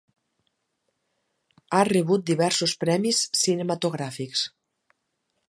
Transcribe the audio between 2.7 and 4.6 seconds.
premis cinematogràfics.